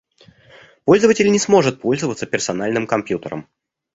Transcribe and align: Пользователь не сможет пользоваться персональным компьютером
Пользователь 0.83 1.29
не 1.31 1.37
сможет 1.37 1.79
пользоваться 1.79 2.25
персональным 2.25 2.87
компьютером 2.87 3.47